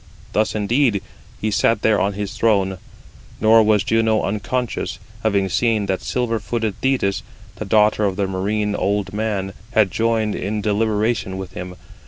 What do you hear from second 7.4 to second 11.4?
the daughter of the marine old man, had joined in deliberation